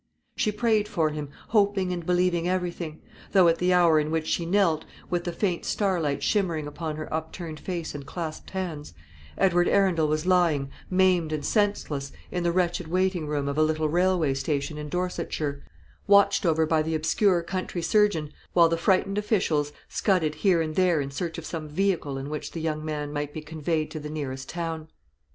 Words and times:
She 0.35 0.51
prayed 0.51 0.87
for 0.87 1.11
him, 1.11 1.29
hoping 1.49 1.93
and 1.93 2.03
believing 2.03 2.49
everything; 2.49 3.03
though 3.33 3.47
at 3.47 3.59
the 3.59 3.71
hour 3.71 3.99
in 3.99 4.09
which 4.09 4.25
she 4.25 4.47
knelt, 4.47 4.83
with 5.11 5.25
the 5.25 5.31
faint 5.31 5.63
starlight 5.63 6.23
shimmering 6.23 6.65
upon 6.65 6.95
her 6.95 7.07
upturned 7.13 7.59
face 7.59 7.93
and 7.93 8.03
clasped 8.03 8.49
hands, 8.49 8.95
Edward 9.37 9.67
Arundel 9.67 10.07
was 10.07 10.25
lying, 10.25 10.71
maimed 10.89 11.31
and 11.31 11.45
senseless, 11.45 12.11
in 12.31 12.41
the 12.41 12.51
wretched 12.51 12.87
waiting 12.87 13.27
room 13.27 13.47
of 13.47 13.59
a 13.59 13.61
little 13.61 13.89
railway 13.89 14.33
station 14.33 14.79
in 14.79 14.89
Dorsetshire, 14.89 15.61
watched 16.07 16.47
over 16.47 16.65
by 16.65 16.79
an 16.79 16.95
obscure 16.95 17.43
country 17.43 17.83
surgeon, 17.83 18.33
while 18.53 18.69
the 18.69 18.77
frightened 18.77 19.19
officials 19.19 19.71
scudded 19.87 20.33
here 20.33 20.63
and 20.63 20.73
there 20.75 20.99
in 20.99 21.11
search 21.11 21.37
of 21.37 21.45
some 21.45 21.69
vehicle 21.69 22.17
in 22.17 22.31
which 22.31 22.53
the 22.53 22.59
young 22.59 22.83
man 22.83 23.13
might 23.13 23.35
be 23.35 23.41
conveyed 23.41 23.91
to 23.91 23.99
the 23.99 24.09
nearest 24.09 24.49
town. 24.49 24.87